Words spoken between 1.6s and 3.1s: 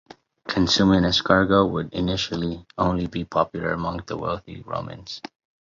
would initially only